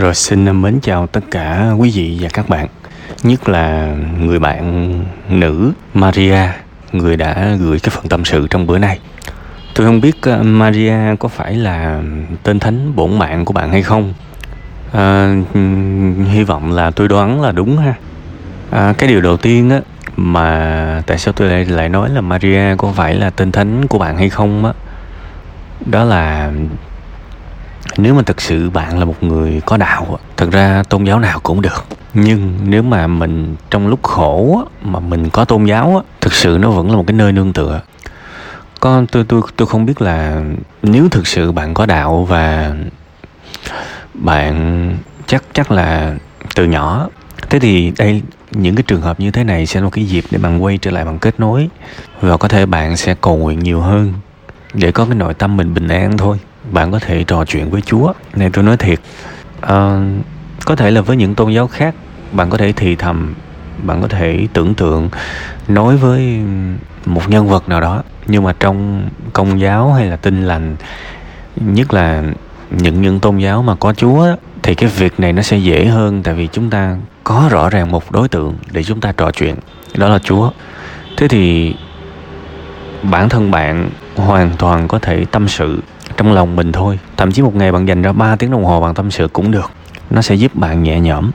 Rồi 0.00 0.14
xin 0.14 0.62
mến 0.62 0.80
chào 0.82 1.06
tất 1.06 1.20
cả 1.30 1.70
quý 1.78 1.90
vị 1.94 2.18
và 2.20 2.28
các 2.32 2.48
bạn. 2.48 2.66
Nhất 3.22 3.48
là 3.48 3.94
người 4.20 4.38
bạn 4.38 4.94
nữ 5.28 5.72
Maria 5.94 6.38
Người 6.92 7.16
đã 7.16 7.56
gửi 7.60 7.78
cái 7.78 7.90
phần 7.90 8.08
tâm 8.08 8.24
sự 8.24 8.46
trong 8.50 8.66
bữa 8.66 8.78
nay. 8.78 8.98
Tôi 9.74 9.86
không 9.86 10.00
biết 10.00 10.16
ờ, 10.22 10.42
Maria 10.42 11.16
có 11.18 11.28
phải 11.28 11.54
là 11.54 12.02
tên 12.42 12.58
thánh 12.58 12.96
bổn 12.96 13.18
mạng 13.18 13.44
của 13.44 13.52
bạn 13.52 13.70
hay 13.70 13.82
không. 13.82 14.14
À, 14.92 15.34
Hy 16.30 16.42
vọng 16.44 16.72
là 16.72 16.90
tôi 16.90 17.08
đoán 17.08 17.42
là 17.42 17.52
đúng 17.52 17.78
ha. 17.78 17.94
À, 18.70 18.94
Cái 18.98 19.08
điều 19.08 19.20
đầu 19.20 19.36
tiên 19.36 19.70
á 19.70 19.80
Mà 20.16 21.02
tại 21.06 21.18
sao 21.18 21.32
tôi 21.32 21.48
lại 21.48 21.64
lại 21.64 21.88
nói 21.88 22.10
là 22.10 22.20
Maria 22.20 22.76
có 22.78 22.92
phải 22.92 23.14
là 23.14 23.30
tên 23.30 23.52
thánh 23.52 23.86
của 23.86 23.98
bạn 23.98 24.16
hay 24.16 24.28
không 24.30 24.64
á 24.64 24.72
Đó 25.86 26.04
là 26.04 26.52
nếu 27.96 28.14
mà 28.14 28.22
thực 28.22 28.40
sự 28.40 28.70
bạn 28.70 28.98
là 28.98 29.04
một 29.04 29.22
người 29.22 29.60
có 29.66 29.76
đạo, 29.76 30.18
thật 30.36 30.48
ra 30.52 30.82
tôn 30.88 31.04
giáo 31.04 31.18
nào 31.18 31.40
cũng 31.42 31.62
được. 31.62 31.84
Nhưng 32.14 32.58
nếu 32.64 32.82
mà 32.82 33.06
mình 33.06 33.56
trong 33.70 33.88
lúc 33.88 34.02
khổ 34.02 34.64
mà 34.82 35.00
mình 35.00 35.30
có 35.30 35.44
tôn 35.44 35.64
giáo 35.64 36.02
thực 36.20 36.32
sự 36.32 36.58
nó 36.60 36.70
vẫn 36.70 36.90
là 36.90 36.96
một 36.96 37.04
cái 37.06 37.14
nơi 37.14 37.32
nương 37.32 37.52
tựa. 37.52 37.80
Con, 38.80 39.06
tôi 39.06 39.24
tôi 39.24 39.42
tôi 39.56 39.68
không 39.68 39.86
biết 39.86 40.02
là 40.02 40.42
nếu 40.82 41.08
thực 41.08 41.26
sự 41.26 41.52
bạn 41.52 41.74
có 41.74 41.86
đạo 41.86 42.26
và 42.28 42.74
bạn 44.14 44.96
chắc 45.26 45.44
chắc 45.52 45.70
là 45.70 46.14
từ 46.54 46.64
nhỏ, 46.64 47.08
thế 47.50 47.58
thì 47.58 47.92
đây, 47.98 48.22
những 48.50 48.76
cái 48.76 48.82
trường 48.82 49.00
hợp 49.00 49.20
như 49.20 49.30
thế 49.30 49.44
này 49.44 49.66
sẽ 49.66 49.80
là 49.80 49.84
một 49.84 49.90
cái 49.90 50.04
dịp 50.04 50.24
để 50.30 50.38
bạn 50.38 50.64
quay 50.64 50.78
trở 50.78 50.90
lại 50.90 51.04
bằng 51.04 51.18
kết 51.18 51.40
nối 51.40 51.68
và 52.20 52.36
có 52.36 52.48
thể 52.48 52.66
bạn 52.66 52.96
sẽ 52.96 53.14
cầu 53.20 53.36
nguyện 53.36 53.58
nhiều 53.58 53.80
hơn 53.80 54.12
để 54.74 54.92
có 54.92 55.04
cái 55.04 55.14
nội 55.14 55.34
tâm 55.34 55.56
mình 55.56 55.74
bình 55.74 55.88
an 55.88 56.18
thôi 56.18 56.38
bạn 56.72 56.92
có 56.92 56.98
thể 56.98 57.24
trò 57.24 57.44
chuyện 57.44 57.70
với 57.70 57.80
Chúa. 57.80 58.12
Này 58.34 58.50
tôi 58.52 58.64
nói 58.64 58.76
thiệt, 58.76 59.00
à, 59.60 60.00
có 60.64 60.76
thể 60.76 60.90
là 60.90 61.00
với 61.00 61.16
những 61.16 61.34
tôn 61.34 61.52
giáo 61.52 61.66
khác, 61.66 61.94
bạn 62.32 62.50
có 62.50 62.58
thể 62.58 62.72
thì 62.72 62.96
thầm, 62.96 63.34
bạn 63.82 64.02
có 64.02 64.08
thể 64.08 64.46
tưởng 64.52 64.74
tượng 64.74 65.10
nói 65.68 65.96
với 65.96 66.40
một 67.06 67.30
nhân 67.30 67.48
vật 67.48 67.68
nào 67.68 67.80
đó. 67.80 68.02
Nhưng 68.26 68.42
mà 68.42 68.52
trong 68.60 69.08
công 69.32 69.60
giáo 69.60 69.92
hay 69.92 70.06
là 70.06 70.16
Tin 70.16 70.44
lành, 70.44 70.76
nhất 71.56 71.94
là 71.94 72.22
những 72.70 73.02
những 73.02 73.20
tôn 73.20 73.38
giáo 73.38 73.62
mà 73.62 73.74
có 73.74 73.92
Chúa 73.92 74.26
thì 74.62 74.74
cái 74.74 74.90
việc 74.90 75.20
này 75.20 75.32
nó 75.32 75.42
sẽ 75.42 75.56
dễ 75.56 75.86
hơn 75.86 76.22
tại 76.22 76.34
vì 76.34 76.48
chúng 76.52 76.70
ta 76.70 76.96
có 77.24 77.48
rõ 77.50 77.70
ràng 77.70 77.90
một 77.90 78.12
đối 78.12 78.28
tượng 78.28 78.54
để 78.72 78.84
chúng 78.84 79.00
ta 79.00 79.12
trò 79.12 79.30
chuyện 79.30 79.54
đó 79.94 80.08
là 80.08 80.18
Chúa. 80.18 80.50
Thế 81.16 81.28
thì 81.28 81.74
bản 83.02 83.28
thân 83.28 83.50
bạn 83.50 83.90
hoàn 84.16 84.50
toàn 84.58 84.88
có 84.88 84.98
thể 84.98 85.24
tâm 85.30 85.48
sự 85.48 85.80
trong 86.20 86.32
lòng 86.32 86.56
mình 86.56 86.72
thôi. 86.72 86.98
Thậm 87.16 87.32
chí 87.32 87.42
một 87.42 87.54
ngày 87.54 87.72
bạn 87.72 87.88
dành 87.88 88.02
ra 88.02 88.12
3 88.12 88.36
tiếng 88.36 88.50
đồng 88.50 88.64
hồ 88.64 88.80
bạn 88.80 88.94
tâm 88.94 89.10
sự 89.10 89.28
cũng 89.32 89.50
được. 89.50 89.70
Nó 90.10 90.22
sẽ 90.22 90.34
giúp 90.34 90.54
bạn 90.54 90.82
nhẹ 90.82 91.00
nhõm. 91.00 91.30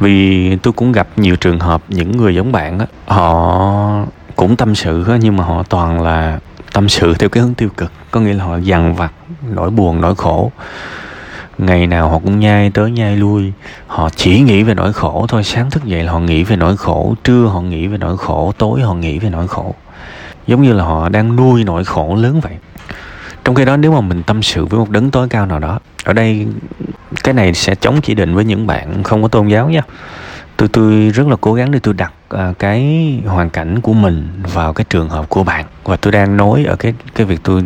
Vì 0.00 0.56
tôi 0.56 0.72
cũng 0.72 0.92
gặp 0.92 1.08
nhiều 1.16 1.36
trường 1.36 1.60
hợp 1.60 1.82
những 1.88 2.16
người 2.16 2.34
giống 2.34 2.52
bạn 2.52 2.78
á, 2.78 2.86
họ 3.06 4.04
cũng 4.36 4.56
tâm 4.56 4.74
sự 4.74 5.04
á, 5.08 5.16
nhưng 5.20 5.36
mà 5.36 5.44
họ 5.44 5.62
toàn 5.62 6.02
là 6.02 6.38
tâm 6.72 6.88
sự 6.88 7.14
theo 7.18 7.28
cái 7.28 7.42
hướng 7.42 7.54
tiêu 7.54 7.68
cực. 7.76 7.92
Có 8.10 8.20
nghĩa 8.20 8.32
là 8.32 8.44
họ 8.44 8.56
dằn 8.56 8.94
vặt, 8.94 9.12
nỗi 9.54 9.70
buồn, 9.70 10.00
nỗi 10.00 10.14
khổ. 10.14 10.52
Ngày 11.58 11.86
nào 11.86 12.08
họ 12.08 12.18
cũng 12.18 12.40
nhai 12.40 12.70
tới 12.70 12.90
nhai 12.90 13.16
lui. 13.16 13.52
Họ 13.86 14.08
chỉ 14.16 14.40
nghĩ 14.40 14.62
về 14.62 14.74
nỗi 14.74 14.92
khổ 14.92 15.26
thôi. 15.28 15.44
Sáng 15.44 15.70
thức 15.70 15.84
dậy 15.84 16.04
là 16.04 16.12
họ 16.12 16.18
nghĩ 16.20 16.44
về 16.44 16.56
nỗi 16.56 16.76
khổ. 16.76 17.14
Trưa 17.24 17.44
họ 17.44 17.60
nghĩ 17.60 17.86
về 17.86 17.98
nỗi 17.98 18.16
khổ. 18.16 18.52
Tối 18.58 18.80
họ 18.80 18.94
nghĩ 18.94 19.18
về 19.18 19.30
nỗi 19.30 19.48
khổ. 19.48 19.74
Giống 20.46 20.62
như 20.62 20.72
là 20.72 20.84
họ 20.84 21.08
đang 21.08 21.36
nuôi 21.36 21.64
nỗi 21.64 21.84
khổ 21.84 22.14
lớn 22.14 22.40
vậy 22.40 22.52
trong 23.50 23.54
khi 23.54 23.64
đó 23.64 23.76
nếu 23.76 23.92
mà 23.92 24.00
mình 24.00 24.22
tâm 24.22 24.42
sự 24.42 24.66
với 24.66 24.78
một 24.78 24.90
đấng 24.90 25.10
tối 25.10 25.28
cao 25.28 25.46
nào 25.46 25.58
đó 25.58 25.78
ở 26.04 26.12
đây 26.12 26.46
cái 27.24 27.34
này 27.34 27.54
sẽ 27.54 27.74
chống 27.74 28.00
chỉ 28.00 28.14
định 28.14 28.34
với 28.34 28.44
những 28.44 28.66
bạn 28.66 29.02
không 29.02 29.22
có 29.22 29.28
tôn 29.28 29.48
giáo 29.48 29.70
nha. 29.70 29.82
Tôi 30.56 30.68
tôi 30.68 31.10
rất 31.14 31.26
là 31.26 31.36
cố 31.40 31.54
gắng 31.54 31.70
để 31.70 31.78
tôi 31.78 31.94
đặt 31.94 32.12
uh, 32.34 32.58
cái 32.58 32.82
hoàn 33.26 33.50
cảnh 33.50 33.80
của 33.80 33.92
mình 33.92 34.28
vào 34.54 34.72
cái 34.72 34.84
trường 34.90 35.08
hợp 35.08 35.28
của 35.28 35.44
bạn. 35.44 35.64
Và 35.84 35.96
tôi 35.96 36.12
đang 36.12 36.36
nói 36.36 36.64
ở 36.64 36.76
cái 36.76 36.94
cái 37.14 37.26
việc 37.26 37.40
tôi 37.42 37.62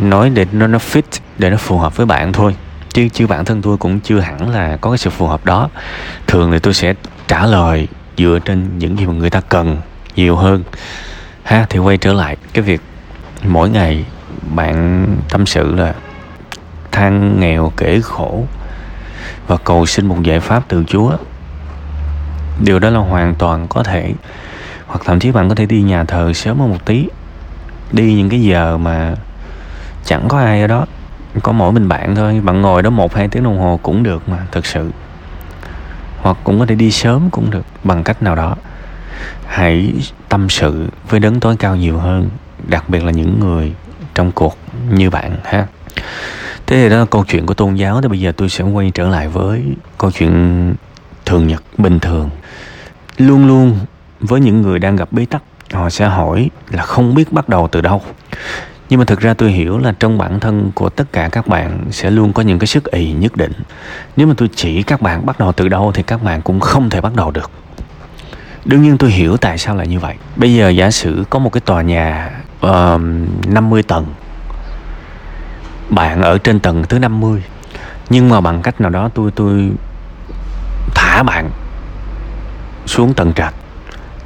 nói 0.00 0.30
để 0.30 0.46
nó 0.52 0.66
nó 0.66 0.78
fit 0.78 1.02
để 1.38 1.50
nó 1.50 1.56
phù 1.56 1.78
hợp 1.78 1.96
với 1.96 2.06
bạn 2.06 2.32
thôi. 2.32 2.56
Chứ 2.92 3.08
chứ 3.12 3.26
bản 3.26 3.44
thân 3.44 3.62
tôi 3.62 3.76
cũng 3.76 4.00
chưa 4.00 4.20
hẳn 4.20 4.50
là 4.50 4.76
có 4.76 4.90
cái 4.90 4.98
sự 4.98 5.10
phù 5.10 5.26
hợp 5.26 5.44
đó. 5.44 5.68
Thường 6.26 6.52
thì 6.52 6.58
tôi 6.58 6.74
sẽ 6.74 6.94
trả 7.28 7.46
lời 7.46 7.88
dựa 8.16 8.38
trên 8.44 8.78
những 8.78 8.98
gì 8.98 9.06
mà 9.06 9.12
người 9.12 9.30
ta 9.30 9.40
cần 9.40 9.76
nhiều 10.16 10.36
hơn. 10.36 10.62
Ha 11.42 11.66
thì 11.70 11.78
quay 11.78 11.98
trở 11.98 12.12
lại 12.12 12.36
cái 12.52 12.62
việc 12.62 12.80
mỗi 13.44 13.70
ngày 13.70 14.04
bạn 14.54 15.06
tâm 15.30 15.46
sự 15.46 15.74
là 15.74 15.94
than 16.92 17.40
nghèo 17.40 17.72
kể 17.76 18.00
khổ 18.02 18.44
và 19.46 19.56
cầu 19.56 19.86
xin 19.86 20.06
một 20.06 20.22
giải 20.22 20.40
pháp 20.40 20.62
từ 20.68 20.84
Chúa. 20.88 21.16
Điều 22.64 22.78
đó 22.78 22.90
là 22.90 22.98
hoàn 22.98 23.34
toàn 23.34 23.66
có 23.68 23.82
thể. 23.82 24.12
Hoặc 24.86 25.00
thậm 25.04 25.18
chí 25.18 25.32
bạn 25.32 25.48
có 25.48 25.54
thể 25.54 25.66
đi 25.66 25.82
nhà 25.82 26.04
thờ 26.04 26.32
sớm 26.32 26.60
hơn 26.60 26.70
một 26.70 26.84
tí, 26.84 27.08
đi 27.92 28.14
những 28.14 28.28
cái 28.28 28.42
giờ 28.42 28.78
mà 28.78 29.14
chẳng 30.04 30.28
có 30.28 30.38
ai 30.38 30.60
ở 30.60 30.66
đó, 30.66 30.86
có 31.42 31.52
mỗi 31.52 31.72
mình 31.72 31.88
bạn 31.88 32.16
thôi. 32.16 32.40
Bạn 32.44 32.62
ngồi 32.62 32.82
đó 32.82 32.90
một, 32.90 33.14
hai 33.14 33.28
tiếng 33.28 33.44
đồng 33.44 33.58
hồ 33.58 33.80
cũng 33.82 34.02
được 34.02 34.28
mà 34.28 34.38
thực 34.52 34.66
sự. 34.66 34.90
Hoặc 36.18 36.36
cũng 36.44 36.58
có 36.58 36.66
thể 36.66 36.74
đi 36.74 36.90
sớm 36.90 37.30
cũng 37.30 37.50
được, 37.50 37.64
bằng 37.84 38.04
cách 38.04 38.22
nào 38.22 38.34
đó. 38.34 38.56
Hãy 39.46 39.92
tâm 40.28 40.48
sự 40.48 40.88
với 41.08 41.20
đấng 41.20 41.40
tối 41.40 41.56
cao 41.56 41.76
nhiều 41.76 41.98
hơn, 41.98 42.28
đặc 42.68 42.88
biệt 42.88 43.04
là 43.04 43.10
những 43.10 43.40
người 43.40 43.72
trong 44.14 44.32
cuộc 44.32 44.58
như 44.90 45.10
bạn 45.10 45.36
ha. 45.44 45.66
Thế 46.66 46.82
thì 46.82 46.88
đó 46.88 46.96
là 46.96 47.04
câu 47.04 47.24
chuyện 47.28 47.46
của 47.46 47.54
tôn 47.54 47.74
giáo, 47.74 48.00
thì 48.02 48.08
bây 48.08 48.20
giờ 48.20 48.32
tôi 48.36 48.48
sẽ 48.48 48.64
quay 48.64 48.90
trở 48.94 49.08
lại 49.08 49.28
với 49.28 49.62
câu 49.98 50.10
chuyện 50.10 50.74
thường 51.26 51.46
nhật 51.46 51.62
bình 51.78 52.00
thường. 52.00 52.30
Luôn 53.18 53.46
luôn 53.46 53.78
với 54.20 54.40
những 54.40 54.62
người 54.62 54.78
đang 54.78 54.96
gặp 54.96 55.12
bế 55.12 55.24
tắc, 55.24 55.42
họ 55.72 55.90
sẽ 55.90 56.06
hỏi 56.08 56.50
là 56.70 56.82
không 56.82 57.14
biết 57.14 57.32
bắt 57.32 57.48
đầu 57.48 57.68
từ 57.68 57.80
đâu. 57.80 58.02
Nhưng 58.88 58.98
mà 58.98 59.04
thực 59.04 59.20
ra 59.20 59.34
tôi 59.34 59.50
hiểu 59.50 59.78
là 59.78 59.94
trong 59.98 60.18
bản 60.18 60.40
thân 60.40 60.70
của 60.74 60.88
tất 60.88 61.12
cả 61.12 61.28
các 61.32 61.46
bạn 61.46 61.84
sẽ 61.90 62.10
luôn 62.10 62.32
có 62.32 62.42
những 62.42 62.58
cái 62.58 62.66
sức 62.66 62.84
ì 62.92 63.12
nhất 63.12 63.36
định. 63.36 63.52
Nếu 64.16 64.26
mà 64.26 64.34
tôi 64.36 64.50
chỉ 64.54 64.82
các 64.82 65.00
bạn 65.00 65.26
bắt 65.26 65.40
đầu 65.40 65.52
từ 65.52 65.68
đâu 65.68 65.92
thì 65.94 66.02
các 66.02 66.22
bạn 66.22 66.42
cũng 66.42 66.60
không 66.60 66.90
thể 66.90 67.00
bắt 67.00 67.14
đầu 67.14 67.30
được. 67.30 67.50
Đương 68.64 68.82
nhiên 68.82 68.98
tôi 68.98 69.10
hiểu 69.10 69.36
tại 69.36 69.58
sao 69.58 69.76
lại 69.76 69.86
như 69.86 69.98
vậy. 69.98 70.14
Bây 70.36 70.54
giờ 70.54 70.68
giả 70.68 70.90
sử 70.90 71.24
có 71.30 71.38
một 71.38 71.52
cái 71.52 71.60
tòa 71.60 71.82
nhà 71.82 72.30
uh, 72.66 73.00
50 73.46 73.82
tầng. 73.82 74.06
Bạn 75.90 76.22
ở 76.22 76.38
trên 76.38 76.60
tầng 76.60 76.84
thứ 76.88 76.98
50 76.98 77.42
nhưng 78.10 78.28
mà 78.28 78.40
bằng 78.40 78.62
cách 78.62 78.80
nào 78.80 78.90
đó 78.90 79.10
tôi 79.14 79.30
tôi 79.30 79.70
thả 80.94 81.22
bạn 81.22 81.50
xuống 82.86 83.14
tầng 83.14 83.32
trệt. 83.32 83.54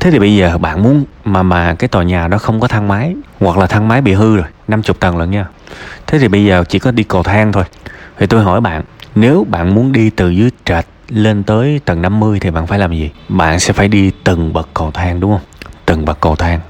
Thế 0.00 0.10
thì 0.10 0.18
bây 0.18 0.36
giờ 0.36 0.58
bạn 0.58 0.82
muốn 0.82 1.04
mà 1.24 1.42
mà 1.42 1.74
cái 1.74 1.88
tòa 1.88 2.02
nhà 2.02 2.28
đó 2.28 2.38
không 2.38 2.60
có 2.60 2.68
thang 2.68 2.88
máy 2.88 3.14
hoặc 3.40 3.58
là 3.58 3.66
thang 3.66 3.88
máy 3.88 4.00
bị 4.00 4.12
hư 4.12 4.36
rồi 4.36 4.46
50 4.68 4.94
tầng 5.00 5.18
lận 5.18 5.30
nha. 5.30 5.46
Thế 6.06 6.18
thì 6.18 6.28
bây 6.28 6.44
giờ 6.44 6.64
chỉ 6.68 6.78
có 6.78 6.90
đi 6.90 7.02
cầu 7.02 7.22
thang 7.22 7.52
thôi. 7.52 7.64
Thì 8.18 8.26
tôi 8.26 8.42
hỏi 8.42 8.60
bạn 8.60 8.82
nếu 9.14 9.46
bạn 9.50 9.74
muốn 9.74 9.92
đi 9.92 10.10
từ 10.10 10.30
dưới 10.30 10.50
trệt 10.64 10.86
lên 11.08 11.42
tới 11.42 11.80
tầng 11.84 12.02
50 12.02 12.40
thì 12.40 12.50
bạn 12.50 12.66
phải 12.66 12.78
làm 12.78 12.92
gì? 12.92 13.10
Bạn 13.28 13.60
sẽ 13.60 13.72
phải 13.72 13.88
đi 13.88 14.10
từng 14.24 14.52
bậc 14.52 14.68
cầu 14.74 14.90
thang 14.90 15.20
đúng 15.20 15.32
không? 15.32 15.70
Từng 15.86 16.04
bậc 16.04 16.20
cầu 16.20 16.36
thang 16.36 16.60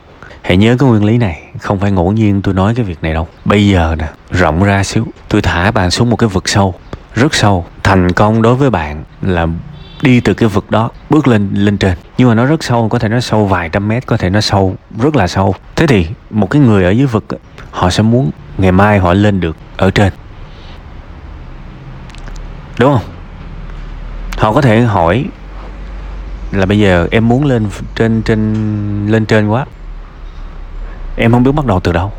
hãy 0.47 0.57
nhớ 0.57 0.77
cái 0.79 0.89
nguyên 0.89 1.05
lý 1.05 1.19
này, 1.19 1.43
không 1.59 1.81
phải 1.81 1.91
ngẫu 1.91 2.13
nhiên 2.13 2.43
tôi 2.43 2.55
nói 2.55 2.75
cái 2.75 2.85
việc 2.85 3.03
này 3.03 3.15
đâu. 3.15 3.29
Bây 3.45 3.69
giờ 3.69 3.97
nè, 3.99 4.07
rộng 4.31 4.63
ra 4.63 4.85
xíu, 4.85 5.07
tôi 5.29 5.43
thả 5.43 5.71
bạn 5.71 5.91
xuống 5.91 6.11
một 6.11 6.17
cái 6.17 6.29
vực 6.29 6.49
sâu, 6.49 6.75
rất 7.15 7.35
sâu. 7.35 7.67
Thành 7.83 8.13
công 8.13 8.43
đối 8.43 8.55
với 8.55 8.71
bạn 8.71 9.05
là 9.23 9.47
đi 10.03 10.21
từ 10.21 10.35
cái 10.35 10.49
vực 10.49 10.71
đó, 10.71 10.91
bước 11.11 11.29
lên 11.29 11.51
lên 11.55 11.79
trên. 11.79 11.95
Nhưng 12.19 12.29
mà 12.29 12.35
nó 12.35 12.47
rất 12.47 12.65
sâu, 12.65 12.89
có 12.89 12.99
thể 12.99 13.09
nó 13.09 13.21
sâu 13.21 13.47
vài 13.47 13.69
trăm 13.69 13.89
mét, 13.89 14.07
có 14.07 14.17
thể 14.17 14.31
nó 14.31 14.41
sâu, 14.41 14.77
rất 15.03 15.17
là 15.17 15.27
sâu. 15.27 15.55
Thế 15.77 15.87
thì 15.87 16.07
một 16.31 16.51
cái 16.51 16.63
người 16.63 16.85
ở 16.85 16.91
dưới 16.91 17.07
vực 17.07 17.25
họ 17.71 17.91
sẽ 17.91 18.03
muốn 18.03 18.31
ngày 18.59 18.73
mai 18.73 18.99
họ 18.99 19.15
lên 19.15 19.41
được 19.41 19.57
ở 19.77 19.91
trên. 19.91 20.13
Đúng 22.79 22.93
không? 22.93 23.05
Họ 24.39 24.53
có 24.53 24.61
thể 24.61 24.81
hỏi 24.81 25.25
là 26.53 26.67
bây 26.67 26.79
giờ 26.79 27.09
em 27.11 27.29
muốn 27.29 27.45
lên 27.45 27.67
trên 27.95 28.23
trên, 28.23 29.07
lên 29.07 29.27
trên 29.27 29.49
quá 29.49 29.67
em 31.17 31.33
không 31.33 31.43
biết 31.43 31.53
bắt 31.53 31.67
đầu 31.67 31.81
từ 31.81 31.93
đâu. 31.93 32.13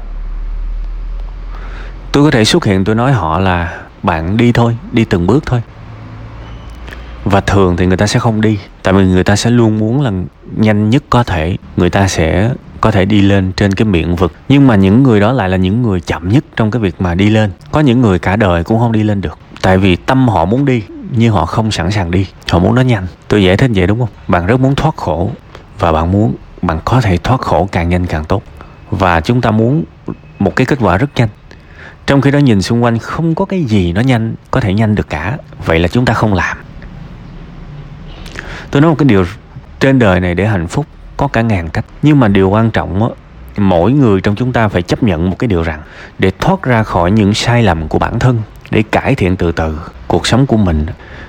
Tôi 2.11 2.23
có 2.23 2.31
thể 2.31 2.45
xuất 2.45 2.65
hiện, 2.65 2.83
tôi 2.83 2.95
nói 2.95 3.11
họ 3.11 3.39
là 3.39 3.81
bạn 4.03 4.37
đi 4.37 4.51
thôi, 4.51 4.77
đi 4.91 5.05
từng 5.05 5.27
bước 5.27 5.43
thôi. 5.45 5.61
Và 7.23 7.41
thường 7.41 7.77
thì 7.77 7.85
người 7.85 7.97
ta 7.97 8.07
sẽ 8.07 8.19
không 8.19 8.41
đi, 8.41 8.59
tại 8.83 8.93
vì 8.93 9.05
người 9.05 9.23
ta 9.23 9.35
sẽ 9.35 9.49
luôn 9.49 9.79
muốn 9.79 10.01
là 10.01 10.11
nhanh 10.55 10.89
nhất 10.89 11.03
có 11.09 11.23
thể, 11.23 11.57
người 11.77 11.89
ta 11.89 12.07
sẽ 12.07 12.51
có 12.81 12.91
thể 12.91 13.05
đi 13.05 13.21
lên 13.21 13.51
trên 13.51 13.73
cái 13.73 13.85
miệng 13.85 14.15
vực. 14.15 14.33
Nhưng 14.49 14.67
mà 14.67 14.75
những 14.75 15.03
người 15.03 15.19
đó 15.19 15.31
lại 15.31 15.49
là 15.49 15.57
những 15.57 15.81
người 15.81 16.01
chậm 16.01 16.29
nhất 16.29 16.43
trong 16.55 16.71
cái 16.71 16.79
việc 16.79 17.01
mà 17.01 17.15
đi 17.15 17.29
lên. 17.29 17.51
Có 17.71 17.79
những 17.79 18.01
người 18.01 18.19
cả 18.19 18.35
đời 18.35 18.63
cũng 18.63 18.79
không 18.79 18.91
đi 18.91 19.03
lên 19.03 19.21
được, 19.21 19.37
tại 19.61 19.77
vì 19.77 19.95
tâm 19.95 20.27
họ 20.27 20.45
muốn 20.45 20.65
đi, 20.65 20.83
nhưng 21.11 21.33
họ 21.33 21.45
không 21.45 21.71
sẵn 21.71 21.91
sàng 21.91 22.11
đi. 22.11 22.27
Họ 22.51 22.59
muốn 22.59 22.75
nó 22.75 22.81
nhanh. 22.81 23.07
Tôi 23.27 23.43
giải 23.43 23.57
thích 23.57 23.71
vậy 23.75 23.87
đúng 23.87 23.99
không? 23.99 24.09
Bạn 24.27 24.45
rất 24.45 24.59
muốn 24.59 24.75
thoát 24.75 24.97
khổ, 24.97 25.31
và 25.79 25.91
bạn 25.91 26.11
muốn, 26.11 26.35
bạn 26.61 26.79
có 26.85 27.01
thể 27.01 27.17
thoát 27.17 27.41
khổ 27.41 27.69
càng 27.71 27.89
nhanh 27.89 28.05
càng 28.05 28.25
tốt 28.25 28.43
và 28.91 29.21
chúng 29.21 29.41
ta 29.41 29.51
muốn 29.51 29.83
một 30.39 30.55
cái 30.55 30.65
kết 30.65 30.79
quả 30.81 30.97
rất 30.97 31.07
nhanh. 31.15 31.29
Trong 32.05 32.21
khi 32.21 32.31
đó 32.31 32.39
nhìn 32.39 32.61
xung 32.61 32.83
quanh 32.83 32.99
không 32.99 33.35
có 33.35 33.45
cái 33.45 33.63
gì 33.63 33.93
nó 33.93 34.01
nhanh 34.01 34.35
có 34.51 34.59
thể 34.59 34.73
nhanh 34.73 34.95
được 34.95 35.09
cả. 35.09 35.37
Vậy 35.65 35.79
là 35.79 35.87
chúng 35.87 36.05
ta 36.05 36.13
không 36.13 36.33
làm. 36.33 36.57
Tôi 38.71 38.81
nói 38.81 38.91
một 38.91 38.95
cái 38.97 39.05
điều 39.05 39.25
trên 39.79 39.99
đời 39.99 40.19
này 40.19 40.35
để 40.35 40.47
hạnh 40.47 40.67
phúc 40.67 40.85
có 41.17 41.27
cả 41.27 41.41
ngàn 41.41 41.69
cách. 41.69 41.85
Nhưng 42.01 42.19
mà 42.19 42.27
điều 42.27 42.49
quan 42.49 42.71
trọng 42.71 42.99
đó, 42.99 43.11
mỗi 43.57 43.91
người 43.91 44.21
trong 44.21 44.35
chúng 44.35 44.53
ta 44.53 44.67
phải 44.67 44.81
chấp 44.81 45.03
nhận 45.03 45.29
một 45.29 45.39
cái 45.39 45.47
điều 45.47 45.63
rằng 45.63 45.81
để 46.19 46.31
thoát 46.39 46.63
ra 46.63 46.83
khỏi 46.83 47.11
những 47.11 47.33
sai 47.33 47.63
lầm 47.63 47.87
của 47.87 47.99
bản 47.99 48.19
thân 48.19 48.41
để 48.71 48.83
cải 48.91 49.15
thiện 49.15 49.35
từ 49.35 49.51
từ 49.51 49.79
cuộc 50.07 50.27
sống 50.27 50.45
của 50.45 50.57
mình 50.57 50.85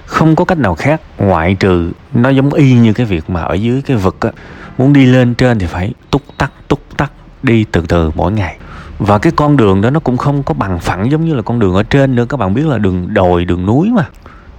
không 0.06 0.36
có 0.36 0.44
cách 0.44 0.58
nào 0.58 0.74
khác 0.74 1.00
ngoại 1.18 1.54
trừ 1.54 1.90
nó 2.14 2.28
giống 2.28 2.54
y 2.54 2.72
như 2.72 2.92
cái 2.92 3.06
việc 3.06 3.30
mà 3.30 3.42
ở 3.42 3.54
dưới 3.54 3.82
cái 3.82 3.96
vực 3.96 4.20
á 4.20 4.30
muốn 4.78 4.92
đi 4.92 5.06
lên 5.06 5.34
trên 5.34 5.58
thì 5.58 5.66
phải 5.66 5.92
túc 6.10 6.22
tắc 6.38 6.52
túc 6.68 6.80
tắc 6.96 7.12
đi 7.42 7.64
từ 7.72 7.80
từ 7.88 8.10
mỗi 8.14 8.32
ngày. 8.32 8.56
Và 8.98 9.18
cái 9.18 9.32
con 9.36 9.56
đường 9.56 9.80
đó 9.80 9.90
nó 9.90 10.00
cũng 10.00 10.16
không 10.16 10.42
có 10.42 10.54
bằng 10.54 10.78
phẳng 10.80 11.10
giống 11.10 11.24
như 11.24 11.34
là 11.34 11.42
con 11.42 11.58
đường 11.58 11.74
ở 11.74 11.82
trên 11.82 12.14
nữa. 12.14 12.26
Các 12.28 12.36
bạn 12.36 12.54
biết 12.54 12.66
là 12.66 12.78
đường 12.78 13.14
đồi 13.14 13.44
đường 13.44 13.66
núi 13.66 13.90
mà. 13.90 14.04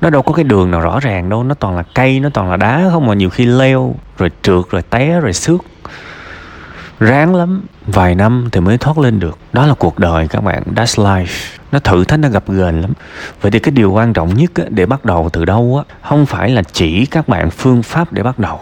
Nó 0.01 0.09
đâu 0.09 0.21
có 0.21 0.33
cái 0.33 0.43
đường 0.43 0.71
nào 0.71 0.81
rõ 0.81 0.99
ràng 0.99 1.29
đâu. 1.29 1.43
Nó 1.43 1.55
toàn 1.55 1.75
là 1.75 1.83
cây 1.95 2.19
nó 2.19 2.29
toàn 2.33 2.49
là 2.49 2.57
đá 2.57 2.89
không 2.91 3.07
mà 3.07 3.13
nhiều 3.13 3.29
khi 3.29 3.45
leo 3.45 3.95
rồi 4.17 4.31
trượt 4.41 4.65
rồi 4.69 4.81
té 4.81 5.19
rồi 5.19 5.33
xước. 5.33 5.61
Ráng 6.99 7.35
lắm. 7.35 7.61
Vài 7.87 8.15
năm 8.15 8.49
thì 8.51 8.59
mới 8.59 8.77
thoát 8.77 8.97
lên 8.97 9.19
được. 9.19 9.37
Đó 9.53 9.65
là 9.65 9.73
cuộc 9.73 9.99
đời 9.99 10.27
các 10.27 10.43
bạn. 10.43 10.63
That's 10.75 11.03
life. 11.05 11.55
Nó 11.71 11.79
thử 11.79 12.03
thách 12.03 12.19
nó 12.19 12.29
gặp 12.29 12.43
gờn 12.47 12.81
lắm. 12.81 12.93
Vậy 13.41 13.51
thì 13.51 13.59
cái 13.59 13.71
điều 13.71 13.91
quan 13.91 14.13
trọng 14.13 14.33
nhất 14.33 14.51
á, 14.55 14.63
để 14.69 14.85
bắt 14.85 15.05
đầu 15.05 15.29
từ 15.33 15.45
đâu 15.45 15.83
á 15.87 15.95
không 16.09 16.25
phải 16.25 16.49
là 16.49 16.61
chỉ 16.73 17.05
các 17.05 17.27
bạn 17.27 17.49
phương 17.49 17.83
pháp 17.83 18.13
để 18.13 18.23
bắt 18.23 18.39
đầu 18.39 18.59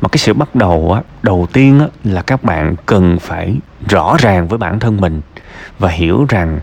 mà 0.00 0.08
cái 0.08 0.18
sự 0.18 0.32
bắt 0.32 0.54
đầu 0.54 0.92
á, 0.92 1.02
đầu 1.22 1.46
tiên 1.52 1.80
á, 1.80 1.86
là 2.04 2.22
các 2.22 2.44
bạn 2.44 2.74
cần 2.86 3.18
phải 3.18 3.54
rõ 3.88 4.16
ràng 4.18 4.48
với 4.48 4.58
bản 4.58 4.80
thân 4.80 4.96
mình 4.96 5.20
và 5.78 5.88
hiểu 5.88 6.26
rằng 6.28 6.60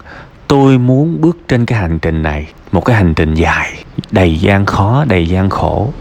tôi 0.47 0.77
muốn 0.77 1.21
bước 1.21 1.38
trên 1.47 1.65
cái 1.65 1.79
hành 1.79 2.00
trình 2.00 2.23
này, 2.23 2.47
một 2.71 2.85
cái 2.85 2.95
hành 2.95 3.13
trình 3.13 3.33
dài, 3.33 3.83
đầy 4.12 4.39
gian 4.39 4.65
khó, 4.65 5.06
đầy 5.07 5.27
gian 5.27 5.50
khổ. 5.50 5.94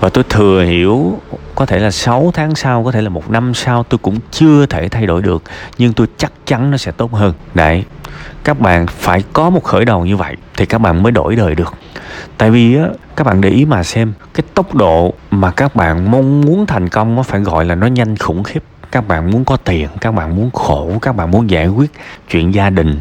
Và 0.00 0.08
tôi 0.08 0.24
thừa 0.30 0.62
hiểu 0.62 1.18
có 1.54 1.66
thể 1.66 1.78
là 1.78 1.90
6 1.90 2.30
tháng 2.34 2.54
sau, 2.54 2.84
có 2.84 2.92
thể 2.92 3.02
là 3.02 3.08
một 3.08 3.30
năm 3.30 3.54
sau, 3.54 3.82
tôi 3.82 3.98
cũng 3.98 4.18
chưa 4.30 4.66
thể 4.66 4.88
thay 4.88 5.06
đổi 5.06 5.22
được, 5.22 5.42
nhưng 5.78 5.92
tôi 5.92 6.06
chắc 6.16 6.32
chắn 6.46 6.70
nó 6.70 6.76
sẽ 6.76 6.92
tốt 6.92 7.12
hơn. 7.12 7.32
Đấy. 7.54 7.84
Các 8.44 8.60
bạn 8.60 8.86
phải 8.86 9.22
có 9.32 9.50
một 9.50 9.64
khởi 9.64 9.84
đầu 9.84 10.06
như 10.06 10.16
vậy 10.16 10.36
thì 10.56 10.66
các 10.66 10.78
bạn 10.78 11.02
mới 11.02 11.12
đổi 11.12 11.36
đời 11.36 11.54
được. 11.54 11.74
Tại 12.38 12.50
vì 12.50 12.76
á, 12.76 12.84
các 13.16 13.24
bạn 13.24 13.40
để 13.40 13.48
ý 13.48 13.64
mà 13.64 13.82
xem, 13.82 14.12
cái 14.34 14.44
tốc 14.54 14.74
độ 14.74 15.14
mà 15.30 15.50
các 15.50 15.76
bạn 15.76 16.10
mong 16.10 16.40
muốn 16.40 16.66
thành 16.66 16.88
công 16.88 17.16
nó 17.16 17.22
phải 17.22 17.40
gọi 17.40 17.64
là 17.64 17.74
nó 17.74 17.86
nhanh 17.86 18.16
khủng 18.16 18.42
khiếp. 18.42 18.62
Các 18.90 19.08
bạn 19.08 19.30
muốn 19.30 19.44
có 19.44 19.56
tiền, 19.56 19.88
các 20.00 20.14
bạn 20.14 20.36
muốn 20.36 20.50
khổ, 20.50 20.92
các 21.02 21.16
bạn 21.16 21.30
muốn 21.30 21.50
giải 21.50 21.68
quyết 21.68 21.90
chuyện 22.30 22.54
gia 22.54 22.70
đình, 22.70 23.00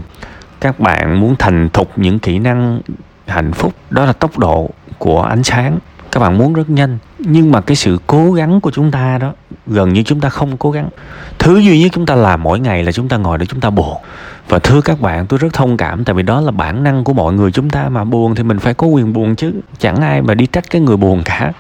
các 0.62 0.80
bạn 0.80 1.20
muốn 1.20 1.36
thành 1.40 1.70
thục 1.70 1.98
những 1.98 2.20
kỹ 2.20 2.40
năng 2.40 2.82
hạnh 3.28 3.54
phúc, 3.54 3.74
đó 3.90 4.06
là 4.06 4.14
tốc 4.14 4.38
độ 4.38 4.70
của 4.98 5.22
ánh 5.22 5.44
sáng 5.44 5.78
các 6.14 6.20
bạn 6.20 6.38
muốn 6.38 6.54
rất 6.54 6.70
nhanh, 6.70 6.98
nhưng 7.20 7.52
mà 7.52 7.62
cái 7.62 7.76
sự 7.76 8.00
cố 8.08 8.32
gắng 8.32 8.62
của 8.62 8.72
chúng 8.72 8.92
ta 8.92 9.18
đó, 9.18 9.34
gần 9.68 9.94
như 9.94 10.04
chúng 10.04 10.20
ta 10.20 10.30
không 10.30 10.58
cố 10.58 10.72
gắng. 10.72 10.90
Thứ 11.40 11.58
duy 11.58 11.82
nhất 11.82 11.92
chúng 11.94 12.06
ta 12.06 12.16
làm 12.16 12.44
mỗi 12.44 12.60
ngày 12.60 12.84
là 12.84 12.92
chúng 12.92 13.10
ta 13.10 13.18
ngồi 13.18 13.38
để 13.38 13.46
chúng 13.46 13.60
ta 13.60 13.70
buồn. 13.70 13.98
Và 14.50 14.60
thưa 14.60 14.82
các 14.82 15.02
bạn, 15.02 15.28
tôi 15.28 15.40
rất 15.40 15.54
thông 15.54 15.78
cảm, 15.78 16.04
tại 16.04 16.14
vì 16.14 16.24
đó 16.24 16.42
là 16.42 16.52
bản 16.52 16.84
năng 16.84 17.04
của 17.04 17.14
mọi 17.14 17.34
người 17.34 17.52
chúng 17.52 17.70
ta 17.70 17.90
mà 17.90 18.04
buồn 18.04 18.36
thì 18.36 18.44
mình 18.44 18.60
phải 18.60 18.74
có 18.74 18.88
quyền 18.88 19.14
buồn 19.14 19.36
chứ. 19.36 19.52
Chẳng 19.80 20.02
ai 20.02 20.22
mà 20.22 20.34
đi 20.34 20.46
trách 20.46 20.70
cái 20.70 20.82
người 20.82 20.98
buồn 20.98 21.22
cả. 21.26 21.52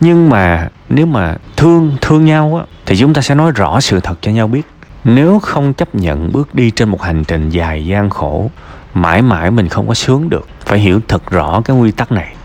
Nhưng 0.00 0.30
mà 0.30 0.68
nếu 0.88 1.06
mà 1.06 1.36
thương 1.56 1.96
thương 2.00 2.24
nhau 2.24 2.56
á, 2.56 2.64
thì 2.86 2.96
chúng 2.96 3.14
ta 3.14 3.22
sẽ 3.22 3.34
nói 3.34 3.52
rõ 3.54 3.80
sự 3.80 4.00
thật 4.00 4.18
cho 4.20 4.30
nhau 4.30 4.48
biết. 4.48 4.66
Nếu 5.04 5.38
không 5.38 5.74
chấp 5.74 5.94
nhận 5.94 6.32
bước 6.32 6.54
đi 6.54 6.70
trên 6.70 6.88
một 6.88 7.02
hành 7.02 7.24
trình 7.24 7.50
dài 7.50 7.86
gian 7.86 8.10
khổ, 8.10 8.50
mãi 8.94 9.22
mãi 9.22 9.50
mình 9.50 9.68
không 9.68 9.88
có 9.88 9.94
sướng 9.94 10.28
được. 10.28 10.48
Phải 10.64 10.78
hiểu 10.78 11.00
thật 11.08 11.30
rõ 11.30 11.60
cái 11.64 11.76
quy 11.76 11.90
tắc 11.90 12.12
này 12.12 12.35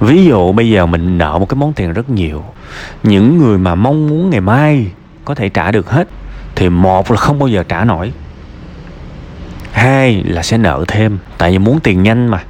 ví 0.00 0.24
dụ 0.24 0.52
bây 0.52 0.70
giờ 0.70 0.86
mình 0.86 1.18
nợ 1.18 1.38
một 1.38 1.48
cái 1.48 1.56
món 1.56 1.72
tiền 1.72 1.92
rất 1.92 2.10
nhiều 2.10 2.44
những 3.02 3.38
người 3.38 3.58
mà 3.58 3.74
mong 3.74 4.08
muốn 4.08 4.30
ngày 4.30 4.40
mai 4.40 4.86
có 5.24 5.34
thể 5.34 5.48
trả 5.48 5.70
được 5.70 5.90
hết 5.90 6.08
thì 6.54 6.68
một 6.68 7.10
là 7.10 7.16
không 7.16 7.38
bao 7.38 7.48
giờ 7.48 7.62
trả 7.68 7.84
nổi. 7.84 8.12
Hai 9.72 10.22
là 10.26 10.42
sẽ 10.42 10.58
nợ 10.58 10.84
thêm 10.88 11.18
tại 11.38 11.50
vì 11.50 11.58
muốn 11.58 11.80
tiền 11.80 12.02
nhanh 12.02 12.28
mà. 12.28 12.42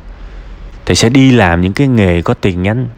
Thì 0.86 0.94
sẽ 0.94 1.08
đi 1.08 1.30
làm 1.30 1.60
những 1.60 1.72
cái 1.72 1.88
nghề 1.88 2.22
có 2.22 2.34
tiền 2.34 2.62
nhanh. 2.62 2.88